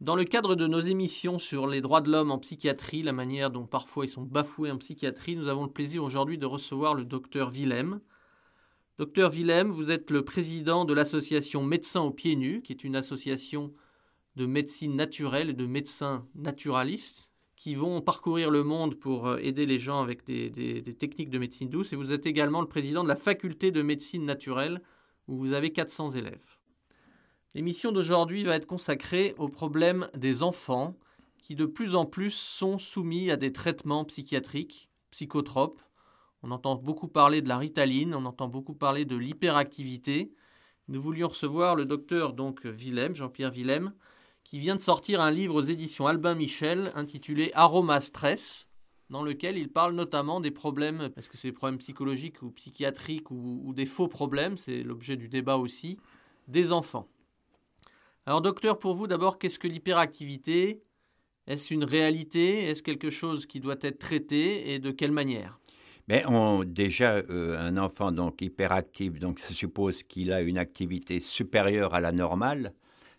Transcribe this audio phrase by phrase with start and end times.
[0.00, 3.50] Dans le cadre de nos émissions sur les droits de l'homme en psychiatrie, la manière
[3.50, 7.04] dont parfois ils sont bafoués en psychiatrie, nous avons le plaisir aujourd'hui de recevoir le
[7.04, 8.00] docteur Willem.
[8.98, 12.96] Docteur Willem, vous êtes le président de l'association Médecins aux pieds nus, qui est une
[12.96, 13.74] association
[14.36, 19.66] de médecine naturelle et de médecins naturalistes qui vont parcourir le monde pour euh, aider
[19.66, 21.92] les gens avec des, techniques de médecine douce.
[21.92, 24.80] Et vous êtes également le président de la faculté de médecine naturelle,
[25.28, 26.59] où vous avez 400 élèves.
[27.52, 30.96] L'émission d'aujourd'hui va être consacrée au problème des enfants
[31.38, 35.82] qui de plus en plus sont soumis à des traitements psychiatriques, psychotropes.
[36.44, 40.32] On entend beaucoup parler de la ritaline, on entend beaucoup parler de l'hyperactivité.
[40.86, 43.94] Nous voulions recevoir le docteur donc Willem, Jean-Pierre Willem,
[44.44, 48.68] qui vient de sortir un livre aux éditions Albin Michel intitulé Aroma Stress,
[49.10, 53.32] dans lequel il parle notamment des problèmes, est-ce que c'est des problèmes psychologiques ou psychiatriques
[53.32, 55.96] ou des faux problèmes, c'est l'objet du débat aussi,
[56.46, 57.08] des enfants.
[58.26, 60.82] Alors docteur, pour vous d'abord, qu'est-ce que l'hyperactivité?
[61.46, 62.64] Est-ce une réalité?
[62.64, 64.72] Est-ce quelque chose qui doit être traité?
[64.72, 65.58] Et de quelle manière?
[66.06, 71.20] Mais on, déjà, euh, un enfant donc hyperactif, donc ça suppose qu'il a une activité
[71.20, 72.74] supérieure à la normale.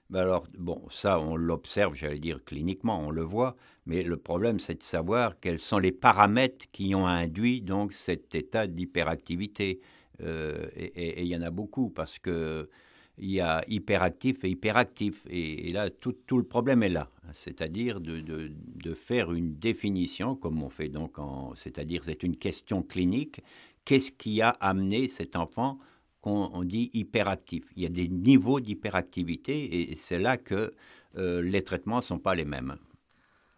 [0.10, 4.60] Ben alors, bon, ça, on l'observe, j'allais dire cliniquement, on le voit, mais le problème,
[4.60, 9.80] c'est de savoir quels sont les paramètres qui ont induit donc cet état d'hyperactivité.
[10.22, 12.70] Euh, et il y en a beaucoup, parce que
[13.18, 15.26] il y a hyperactif et hyperactif.
[15.30, 17.10] Et, là, tout, le problème est là.
[17.34, 21.54] C'est-à-dire de, faire une définition, comme on fait donc en.
[21.56, 23.42] C'est-à-dire, c'est une question clinique.
[23.86, 25.80] Qu'est-ce qui a amené cet enfant
[26.22, 27.66] qu'on dit hyperactif?
[27.76, 30.72] Il y a des niveaux d'hyperactivité et c'est là que
[31.18, 32.76] euh, les traitements ne sont pas les mêmes.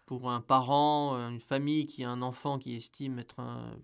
[0.06, 3.36] Pour un parent, une famille qui a un enfant qui estime être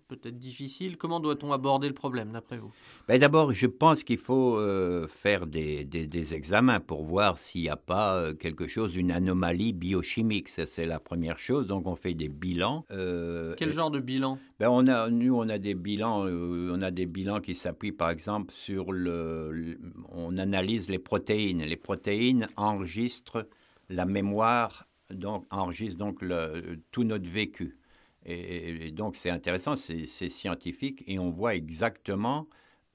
[0.07, 2.71] peut-être difficile, comment doit-on aborder le problème d'après vous?
[3.07, 7.69] Ben D'abord, je pense qu'il faut euh, faire des, des, examens pour voir s'il n'y
[7.69, 10.49] a pas euh, quelque chose, une anomalie biochimique.
[10.49, 11.67] Ça, c'est la première chose.
[11.67, 12.85] Donc, on fait des bilans.
[12.89, 14.37] Quel genre de bilan?
[14.59, 17.91] Ben on a, nous, on a des bilans, euh, on a des bilans qui s'appuient,
[17.91, 19.79] par exemple, sur le,
[20.11, 21.63] On analyse les protéines.
[21.63, 23.47] Les protéines enregistrent
[23.89, 26.23] la mémoire, donc enregistrent donc
[26.91, 27.77] tout notre vécu.
[28.25, 32.47] Et, donc, c'est intéressant, c'est scientifique, et on voit exactement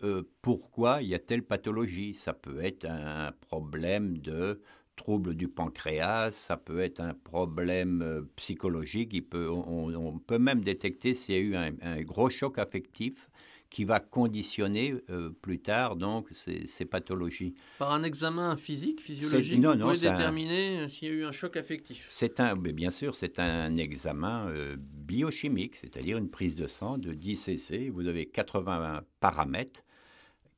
[0.02, 2.14] euh, pourquoi il y a telle pathologie.
[2.14, 4.60] Ça peut être un problème de
[4.94, 10.62] trouble du pancréas, ça peut être un problème euh, psychologique, il peut, on, peut même
[10.62, 13.28] détecter s'il y a eu un, gros choc affectif
[13.70, 17.54] qui va conditionner euh, plus tard donc ces, pathologies.
[17.78, 21.32] Par un examen physique, physiologique, non, vous pouvez déterminer euh, s'il y a eu un
[21.32, 22.08] choc affectif.
[22.12, 27.36] C'est un, bien sûr, c'est un examen biochimique, c'est-à-dire une prise de sang de 10
[27.36, 27.90] cc.
[27.90, 29.82] Vous avez 80 paramètres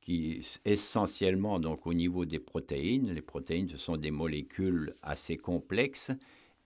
[0.00, 3.12] qui essentiellement donc au niveau des protéines.
[3.12, 6.12] Les protéines, ce sont des molécules assez complexes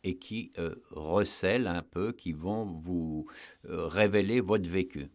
[0.04, 3.26] et qui euh, recèlent un peu, qui vont vous
[3.68, 5.08] euh, révéler votre vécu.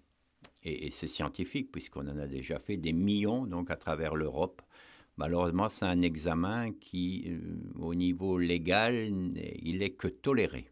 [0.67, 4.61] Et, c'est scientifique puisqu'on en a déjà fait des millions donc à travers l'Europe.
[5.15, 7.39] Malheureusement, c'est un examen qui, euh,
[7.79, 9.09] au niveau légal,
[9.63, 10.69] il est que toléré.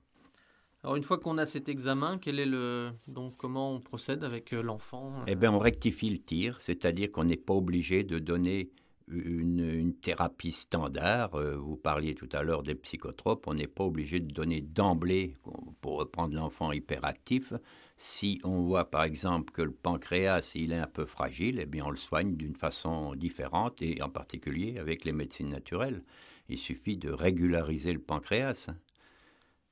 [0.84, 4.54] Alors une fois qu'on a cet examen, quel est le donc comment on procède avec
[4.54, 5.24] euh, l'enfant euh?
[5.26, 8.70] Eh bien, on rectifie le tir, c'est-à-dire qu'on n'est pas obligé de donner
[9.08, 11.32] une, thérapie standard.
[11.58, 13.48] Vous parliez tout à l'heure des psychotropes.
[13.48, 15.36] On n'est pas obligé de donner d'emblée,
[15.82, 17.54] pour reprendre l'enfant hyperactif.
[17.98, 21.86] Si on voit par exemple que le pancréas il est un peu fragile, eh bien
[21.86, 26.04] on le soigne d'une façon différente et en particulier avec les médecines naturelles.
[26.50, 28.68] Il suffit de régulariser le pancréas.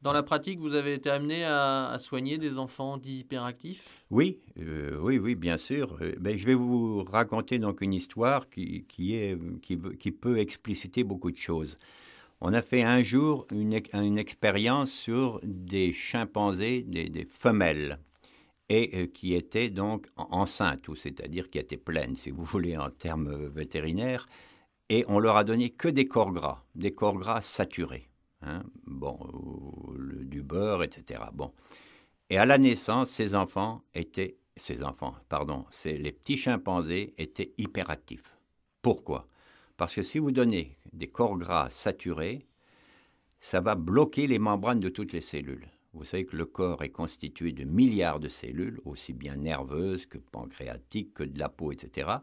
[0.01, 3.87] Dans la pratique, vous avez été amené à, soigner des enfants dits hyperactifs?
[4.09, 5.97] Oui, euh, oui, oui, bien sûr.
[6.01, 10.39] Euh, ben, je vais vous raconter donc une histoire qui, qui, est, qui, qui, peut
[10.39, 11.77] expliciter beaucoup de choses.
[12.41, 17.97] On a fait un jour une, une expérience sur des chimpanzés, des, des femelles,
[18.73, 23.45] et euh, qui étaient donc enceintes, c'est-à-dire qui étaient pleines, si vous voulez, en termes
[23.45, 24.27] vétérinaires,
[24.89, 28.09] et on leur a donné que des corps gras, des corps gras saturés.
[28.41, 29.17] Hein, bon,
[30.23, 31.21] du beurre, etc.
[31.33, 31.53] Bon.
[32.29, 38.35] Et à la naissance, ces enfants étaient, ces enfants, pardon, les petits chimpanzés étaient hyperactifs.
[38.81, 39.27] Pourquoi?
[39.77, 42.47] Parce que si vous donnez des corps gras saturés,
[43.39, 45.67] ça va bloquer les membranes de toutes les cellules.
[45.93, 50.17] Vous savez que le corps est constitué de milliards de cellules, aussi bien nerveuses que
[50.17, 52.17] pancréatiques, que de la peau, etc.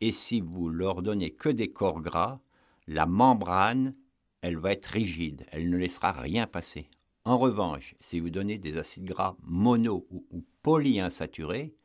[0.00, 2.40] Et si vous leur donnez que des corps gras,
[2.86, 3.94] la membrane
[4.42, 6.90] elle va être rigide, elle ne laissera rien passer.
[7.24, 11.76] En revanche, si vous donnez des acides gras mono ou, polyinsaturés,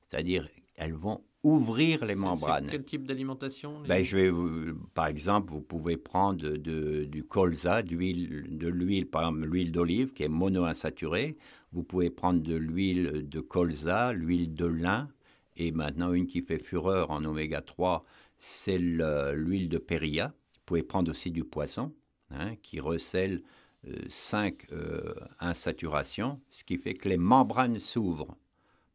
[0.00, 0.46] c'est-à-dire
[0.76, 2.64] elles vont ouvrir les membranes.
[2.66, 7.04] c'est Quel type d'alimentation les- Ben, je vais vous- par exemple, vous pouvez prendre de-
[7.04, 11.36] du colza, de l'huile, de l'huile, par exemple l'huile d'olive qui est monoinsaturée.
[11.72, 15.08] Vous pouvez prendre de l'huile de colza, l'huile de lin,
[15.56, 18.04] et maintenant une qui fait fureur en oméga 3,
[18.38, 20.28] c'est le- l'huile de périlla.
[20.54, 21.92] Vous pouvez prendre aussi du poisson,
[22.30, 23.42] hein, qui recèle
[24.08, 24.66] 5
[25.40, 28.36] insaturations, ce qui fait que les membranes s'ouvrent.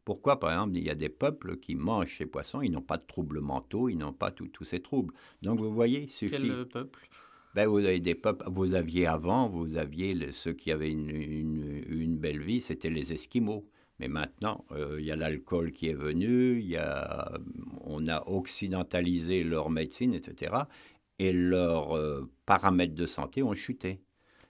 [0.07, 2.95] Pourquoi, par exemple, il y a des peuples qui mangent ces poissons, ils n'ont pas
[2.95, 5.13] de troubles mentaux, ils n'ont pas tous ces troubles.
[5.41, 6.37] Donc vous voyez, il suffit.
[6.37, 7.09] Quel euh, peuple?
[7.55, 11.09] Ben, vous avez des peuples, vous aviez avant, vous aviez le- ceux qui avaient une,
[11.09, 13.65] une- une belle vie, c'était les Esquimaux.
[13.99, 17.33] Mais maintenant, euh, il y a l'alcool qui est venu, y a,
[17.81, 20.53] on a occidentalisé leur médecine, etc.
[21.19, 23.99] Et leurs euh, paramètres de santé ont chuté.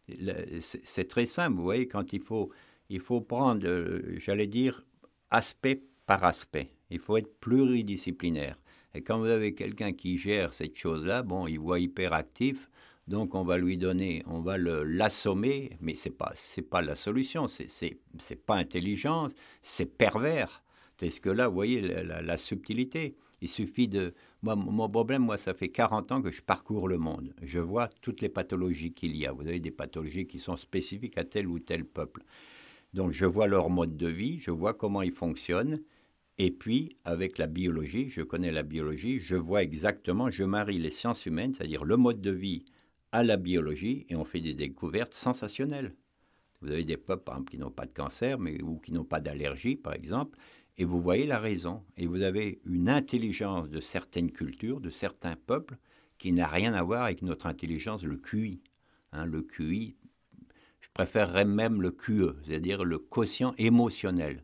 [0.07, 2.51] C'est c'est très simple, vous voyez, quand il faut,
[2.89, 4.83] il faut prendre, euh, j'allais dire,
[5.29, 6.71] aspect par aspect.
[6.89, 8.57] Il faut être pluridisciplinaire.
[8.93, 12.69] Et quand vous avez quelqu'un qui gère cette chose-là, bon, il voit hyperactif,
[13.07, 16.33] donc on va lui donner, on va l'assommer, mais c'est pas
[16.69, 19.29] pas la solution, c'est c'est pas intelligent,
[19.61, 20.63] c'est pervers.
[20.99, 23.15] C'est ce que là, vous voyez la, la- la subtilité.
[23.41, 26.97] Il suffit de moi mon problème, moi, ça fait 40 ans que je parcours le
[26.97, 27.33] monde.
[27.43, 29.31] Je vois toutes les pathologies qu'il y a.
[29.31, 32.23] Vous avez des pathologies qui sont spécifiques à tel ou tel peuple.
[32.97, 35.79] Donc je vois leur mode de vie, je vois comment ils fonctionnent.
[36.39, 40.89] Et puis, avec la biologie, je connais la biologie, je vois exactement, je marie les
[40.89, 42.65] sciences humaines, c'est-à-dire le mode de vie
[43.11, 45.93] à la biologie, et on fait des découvertes sensationnelles.
[46.61, 49.05] Vous avez des peuples, par exemple, qui n'ont pas de cancer, mais, ou qui n'ont
[49.05, 50.35] pas d'allergie, par exemple,
[50.79, 51.83] et vous voyez la raison.
[51.97, 55.77] Et vous avez une intelligence de certaines cultures, de certains peuples,
[56.17, 58.59] qui n'a rien à voir avec notre intelligence, le QI.
[59.11, 59.95] Hein, le QI,
[60.97, 64.43] préférerais même le QE, c'est-à-dire le quotient émotionnel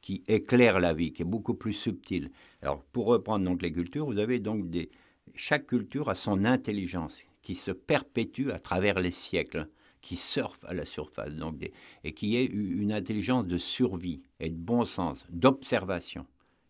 [0.00, 2.32] qui éclaire la vie, qui est beaucoup plus subtil.
[2.60, 4.90] Alors, pour reprendre donc les cultures, vous avez donc des...
[5.36, 9.68] Chaque culture a son intelligence qui se perpétue à travers les siècles,
[10.00, 11.72] qui surfe à la surface, donc des...
[12.02, 16.26] et qui est une intelligence de survie et de bon sens, d'observation.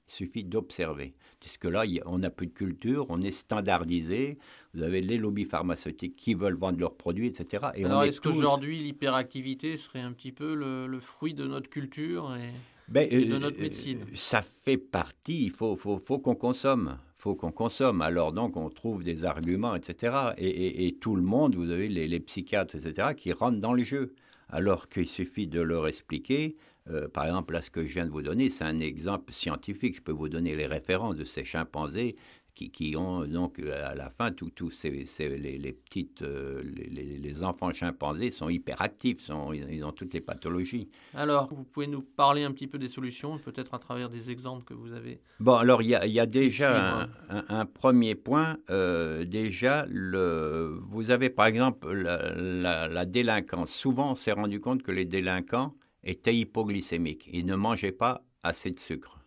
[0.09, 1.15] Il suffit d'observer.
[1.41, 4.39] Puisque là, on n'a plus de culture, on est standardisé.
[4.75, 7.67] Vous avez les lobbies pharmaceutiques qui veulent vendre leurs produits, etc.
[7.75, 11.47] Et Alors est est-ce tous- qu'aujourd'hui l'hyperactivité serait un petit peu le, le fruit de
[11.47, 12.53] notre culture et...
[12.89, 14.01] Ben, et de euh, notre médecine?
[14.03, 16.99] euh, Ça fait partie, il faut, faut, faut qu'on consomme.
[17.19, 18.01] faut qu'on consomme.
[18.01, 20.15] Alors donc on trouve des arguments, etc.
[20.39, 23.73] Et, et- et tout le monde, vous avez les, les psychiatres, etc., qui rentrent dans
[23.73, 24.15] le jeu.
[24.49, 26.55] Alors qu'il suffit de leur expliquer.
[26.91, 29.97] Euh, par exemple, là, ce que je viens de vous donner, c'est un exemple scientifique.
[29.97, 32.17] Je peux vous donner les références de ces chimpanzés
[32.55, 36.63] qui, qui ont donc à la fin tous tous ces, ces- les, les petites euh,
[36.65, 40.89] les, enfants chimpanzés sont hyperactifs, sont, ils ont toutes les pathologies.
[41.13, 44.65] Alors, vous pouvez nous parler un petit peu des solutions, peut-être à travers des exemples
[44.65, 45.21] que vous avez.
[45.39, 47.19] Bon, alors il y y a déjà un, suivre.
[47.29, 48.57] un- un premier point.
[48.71, 53.71] euh, déjà, le, vous avez par exemple la, la- la délinquance.
[53.71, 55.75] Souvent, on s'est rendu compte que les délinquants
[56.07, 57.29] étaient hypoglycémiques.
[57.33, 59.19] Ils ne mangeaient pas assez de sucre.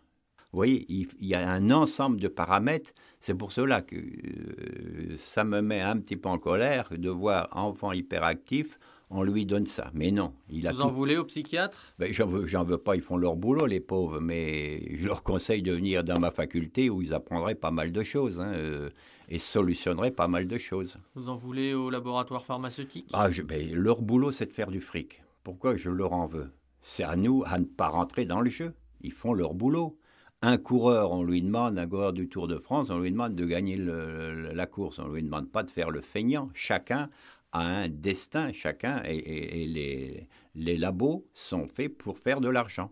[0.52, 2.92] Vous voyez, il, il y a un ensemble de paramètres.
[3.20, 7.56] C'est pour cela que euh, ça me met un petit peu en colère de voir
[7.56, 8.78] un enfant hyperactif,
[9.10, 9.90] on lui donne ça.
[9.94, 12.78] Mais non, il a Vous tout en voulez au psychiatre ben, j'en veux, j'en veux
[12.78, 16.30] pas, ils font leur boulot, les pauvres, mais je leur conseille de venir dans ma
[16.32, 18.90] faculté où ils apprendraient pas mal de choses hein, euh,
[19.28, 20.96] et solutionneraient pas mal de choses.
[21.14, 23.10] Vous en voulez au laboratoire pharmaceutique?
[23.12, 25.22] Ah, je- ben, leur boulot, c'est de faire du fric.
[25.44, 26.50] Pourquoi je leur en veux?
[26.82, 28.74] C'est à nous à ne pas rentrer dans le jeu.
[29.00, 29.98] Ils font leur boulot.
[30.42, 33.44] Un coureur, on lui demande, un coureur du Tour de France, on lui demande de
[33.44, 34.98] gagner la course.
[34.98, 36.48] On ne lui demande pas de faire le feignant.
[36.54, 37.10] Chacun
[37.52, 42.90] a un destin, chacun, et, les labos sont faits pour faire de l'argent.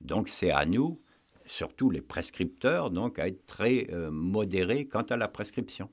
[0.00, 1.00] Donc c'est à nous,
[1.44, 5.90] surtout les prescripteurs, donc à être très euh, modérés quant à la prescription.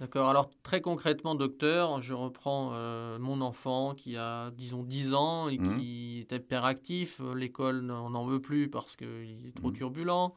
[0.00, 0.30] D'accord.
[0.30, 5.58] Alors, très concrètement, docteur, je reprends euh, mon enfant qui a, disons, 10 ans et
[5.58, 7.20] qui est hyperactif.
[7.20, 9.74] Euh, L'école n'en n'en veut plus parce qu'il est trop Mhm.
[9.76, 10.34] turbulent.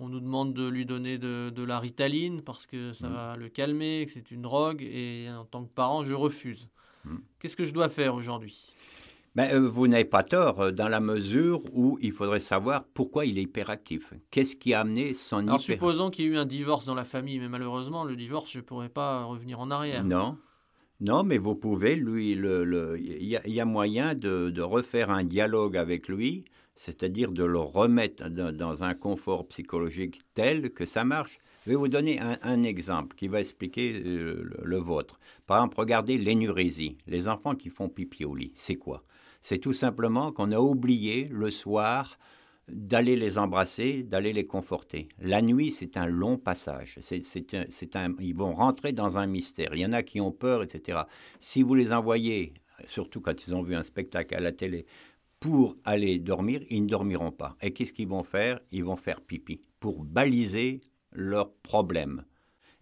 [0.00, 3.14] On nous demande de lui donner de, de la ritaline parce que ça Mhm.
[3.14, 4.82] va le calmer, que c'est une drogue.
[4.82, 6.68] Et en tant que parent, je refuse.
[7.38, 8.74] Qu'est-ce que je dois faire aujourd'hui?
[9.34, 13.24] Ben, euh, vous n'avez pas tort euh, dans la mesure où il faudrait savoir pourquoi
[13.24, 14.12] il est hyperactif.
[14.30, 15.74] Qu'est-ce qui a amené son Alors, hyper...
[15.76, 18.58] supposons qu'il y ait eu un divorce dans la famille, mais malheureusement, le divorce, je
[18.58, 20.04] ne pourrais pas revenir en arrière.
[20.04, 20.36] Non.
[21.00, 25.10] Non, mais vous pouvez, lui, il y, a- il y a moyen de, de refaire
[25.10, 26.44] un dialogue avec lui,
[26.76, 31.38] c'est-à-dire de le remettre dans, dans un confort psychologique tel que ça marche.
[31.64, 35.18] Je vais vous donner un, un exemple qui va expliquer euh, le, le vôtre.
[35.46, 36.98] Par exemple, regardez l'énurésie.
[37.06, 39.02] Les enfants qui font pipi au lit, c'est quoi?
[39.42, 42.18] C'est tout simplement qu'on a oublié le soir
[42.68, 45.08] d'aller les embrasser, d'aller les conforter.
[45.18, 46.98] La nuit, c'est un long passage.
[47.00, 49.74] C'est, un, ils vont rentrer dans un mystère.
[49.74, 51.00] Il y en a qui ont peur, etc.
[51.40, 52.54] Si vous les envoyez,
[52.86, 54.86] surtout quand ils ont vu un spectacle à la télé,
[55.40, 57.56] pour aller dormir, ils ne dormiront pas.
[57.60, 58.60] Et qu'est-ce qu'ils vont faire?
[58.70, 60.80] Ils vont faire pipi pour baliser
[61.10, 62.24] leurs problèmes.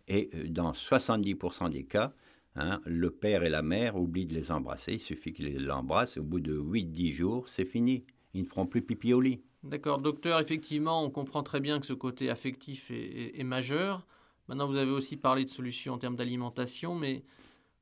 [0.07, 2.13] Et euh, dans 70% des cas,
[2.57, 4.95] hein, le père et la mère oublient de les embrasser.
[4.95, 6.17] Il suffit qu'ils les embrassent.
[6.17, 8.05] Au bout de 8-10 jours, c'est fini.
[8.35, 9.43] Ils ne feront plus pipi au lit.
[9.63, 14.07] D'accord, docteur, effectivement, on comprend très bien que ce côté affectif est, majeur.
[14.49, 17.25] Maintenant, vous avez aussi parlé de solutions en termes d'alimentation, mais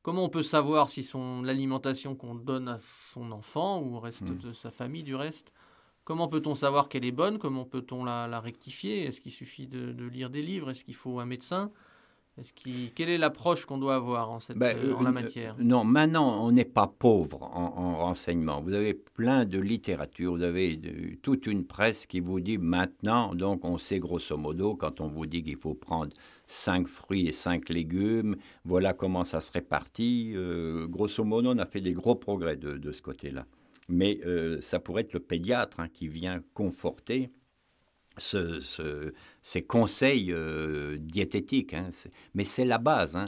[0.02, 1.08] comment on peut savoir si
[1.44, 4.38] l'alimentation qu'on donne à son enfant ou au reste hmm.
[4.38, 5.52] de sa famille du reste,
[6.02, 7.38] comment peut-on savoir qu'elle est bonne?
[7.38, 9.04] Comment peut-on la, rectifier?
[9.04, 10.70] Est-ce qu'il suffit de, lire des livres?
[10.70, 11.70] Est-ce qu'il faut un médecin?
[12.95, 15.54] Quelle est l'approche qu'on doit avoir en, cette, ben, euh, en la euh, matière?
[15.59, 18.61] Non, maintenant, on n'est pas pauvre en, en, renseignements.
[18.61, 20.80] Vous avez plein de littérature, vous avez
[21.23, 25.26] toute une presse qui vous dit maintenant, donc on sait grosso modo, quand on vous
[25.26, 26.12] dit qu'il faut prendre
[26.47, 30.33] cinq fruits et cinq légumes, voilà comment ça se répartit.
[30.35, 33.47] Euh, grosso modo, on a fait des gros progrès de, ce côté-là.
[33.90, 34.21] Mais
[34.61, 37.30] ça pourrait être le pédiatre hein, qui vient conforter
[38.18, 41.75] ce, ces conseils euh, diététiques.
[41.75, 41.90] Hein,
[42.34, 43.16] mais c'est la base.
[43.16, 43.26] Hein.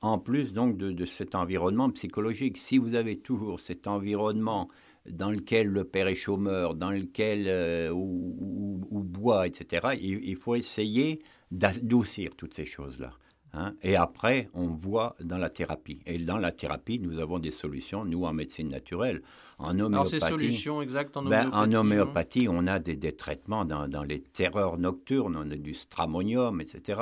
[0.00, 4.68] En plus donc de, cet environnement psychologique, si vous avez toujours cet environnement
[5.08, 11.22] dans lequel le père est chômeur, dans lequel euh, ou, boit, etc., il, faut essayer
[11.50, 13.12] d'adoucir toutes ces choses-là.
[13.54, 13.74] Hein.
[13.82, 16.00] Et après, on voit dans la thérapie.
[16.06, 19.22] Et dans la thérapie, nous avons des solutions, nous, en médecine naturelle.
[19.58, 23.12] En homéopathie, Alors, ces solutions exactes en ben, homéopathie En homéopathie, on a des, des
[23.12, 27.00] traitements dans, dans, les terreurs nocturnes, on a du stramonium, etc.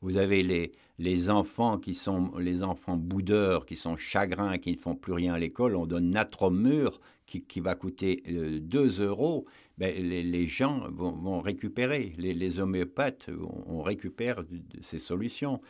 [0.00, 4.76] Vous avez les, les enfants qui sont les enfants boudeurs, qui sont chagrins, qui ne
[4.76, 5.74] font plus rien à l'école.
[5.74, 9.46] On donne Natromur, qui, qui va coûter 2 euh, euros.
[9.80, 12.12] Ben, les, gens vont, récupérer.
[12.18, 13.30] Les, homéopathes,
[13.66, 14.44] on, récupère
[14.82, 15.62] ces solutions.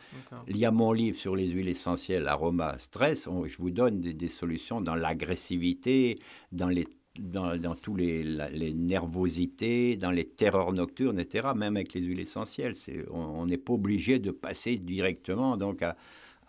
[0.49, 3.29] Il y a mon livre sur les huiles essentielles, aroma, stress.
[3.45, 6.17] je vous donne des, solutions dans l'agressivité,
[6.51, 6.87] dans les
[7.19, 12.21] dans, dans tous les, les, nervosités, dans les terreurs nocturnes, etc., même avec les huiles
[12.21, 12.73] essentielles.
[13.11, 15.95] on n'est pas obligé de passer directement donc à,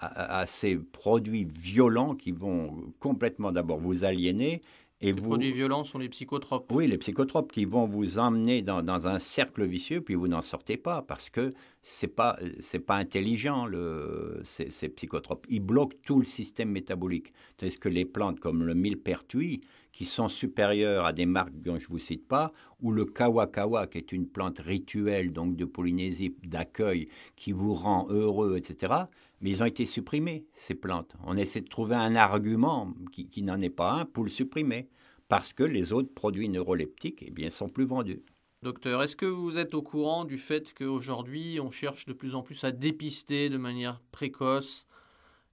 [0.03, 4.63] à, ces produits violents qui vont complètement d'abord vous aliéner
[5.03, 6.71] les produits violents sont les psychotropes.
[6.73, 10.77] Oui, les psychotropes qui vont vous emmener dans, un cercle vicieux, puis vous n'en sortez
[10.77, 15.45] pas parce que c'est pas c'est pas intelligent le, ces, ces, psychotropes.
[15.49, 17.33] Ils bloquent tout le système métabolique.
[17.57, 21.89] Tandis que les plantes comme le millepertuis, qui sont supérieures à des marques dont je
[21.89, 27.09] vous cite pas, ou le kawakawa, qui est une plante rituelle donc de Polynésie d'accueil,
[27.37, 29.05] qui vous rend heureux, etc
[29.43, 31.15] mais ils ont été supprimés, ces plantes.
[31.25, 34.89] On essaie de trouver un argument qui, n'en est pas un pour le supprimer,
[35.29, 38.23] parce que les autres produits neuroleptiques eh bien, sont plus vendus.
[38.63, 42.43] Docteur, est-ce que vous êtes au courant du fait qu'aujourd'hui, on cherche de plus en
[42.43, 44.87] plus à dépister de manière précoce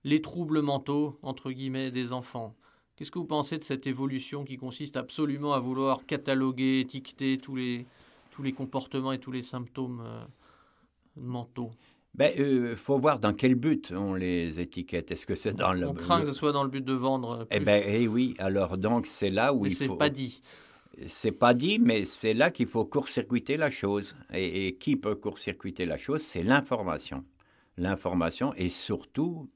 [0.04, 2.56] les troubles mentaux, entre guillemets, des enfants?
[2.96, 7.56] Qu'est-ce que vous pensez de cette évolution qui consiste absolument à vouloir cataloguer, étiqueter tous
[7.56, 7.88] les,
[8.30, 10.24] tous les comportements et tous les symptômes euh,
[11.16, 11.72] mentaux?
[12.16, 15.12] Ben, il euh, faut voir dans quel but on les étiquette.
[15.12, 15.88] Est-ce que c'est dans le...
[15.88, 17.48] On craint que ce soit dans le but de vendre.
[17.52, 18.36] Eh ben, eh oui.
[18.40, 19.96] Alors donc c'est là où mais il faut.
[19.96, 20.42] pas dit.
[21.08, 24.16] C'est pas dit, mais c'est là qu'il faut court-circuiter la chose.
[24.34, 26.22] Et, qui peut court-circuiter la chose?
[26.22, 27.24] C'est l'information.
[27.78, 29.50] L'information et surtout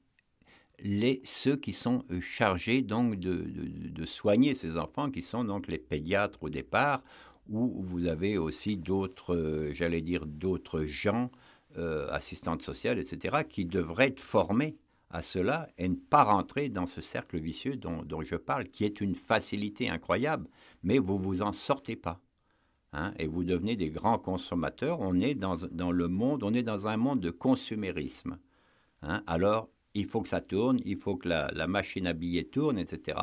[0.78, 5.44] les, ceux qui sont euh, chargés donc de, de, de, soigner ces enfants, qui sont
[5.44, 7.02] donc les pédiatres au départ,
[7.48, 11.30] ou vous avez aussi d'autres, euh, j'allais dire, d'autres gens
[11.76, 14.76] euh, assistantes sociales, etc., qui devraient être formées
[15.10, 19.00] à cela et ne pas rentrer dans ce cercle vicieux dont, je parle, qui est
[19.00, 20.48] une facilité incroyable,
[20.82, 22.20] mais vous vous en sortez pas.
[22.92, 25.00] Hein, et vous devenez des grands consommateurs.
[25.00, 28.38] On est dans, dans, le monde, on est dans un monde de consumérisme.
[29.02, 29.22] Hein.
[29.26, 32.78] alors, il faut que ça tourne, il faut que la, la machine à billets tourne,
[32.78, 33.18] etc.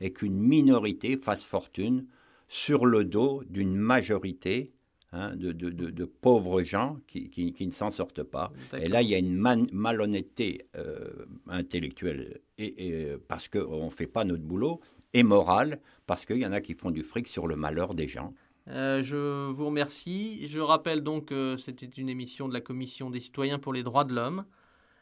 [0.00, 2.06] Et qu'une minorité fasse fortune
[2.48, 4.72] sur le dos d'une majorité
[5.14, 8.50] Hein, de, pauvres gens qui, ne s'en sortent pas.
[8.80, 9.36] Et là, il y a une
[9.72, 14.80] malhonnêteté euh, intellectuelle, et, parce qu'on ne fait pas notre boulot,
[15.12, 18.08] et morale, parce qu'il y en a qui font du fric sur le malheur des
[18.08, 18.32] gens.
[18.68, 20.46] Euh, je vous remercie.
[20.46, 24.04] Je rappelle donc que c'était une émission de la Commission des citoyens pour les droits
[24.04, 24.46] de l'homme.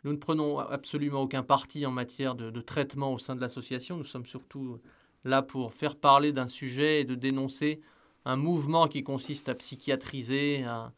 [0.02, 3.96] Nous ne prenons absolument aucun parti en matière de, de traitement au sein de l'association.
[3.96, 4.80] Nous sommes surtout
[5.24, 7.80] là pour faire parler d'un sujet et de dénoncer
[8.24, 10.92] un mouvement qui consiste à psychiatriser, à,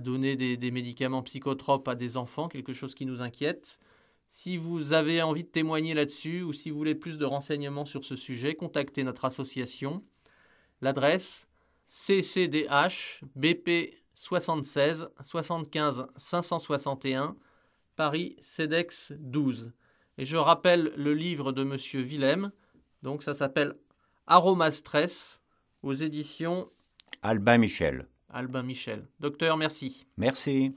[0.00, 3.78] donner des, médicaments psychotropes à des enfants, quelque chose qui nous inquiète.
[4.30, 8.02] Si vous avez envie de témoigner là-dessus ou si vous voulez plus de renseignements sur
[8.02, 10.02] ce sujet, contactez notre association.
[10.80, 11.46] L'adresse
[11.84, 17.36] CCDH BP 76 75 561
[17.96, 19.72] Paris CEDEX 12.
[20.16, 22.50] Et je rappelle le livre de Monsieur Willem.
[23.02, 23.74] Donc ça s'appelle
[24.26, 25.41] Aroma Stress
[25.82, 26.70] aux éditions
[27.22, 28.06] Albin Michel.
[28.30, 29.06] Albin Michel.
[29.20, 30.06] Docteur, merci.
[30.16, 30.74] Merci.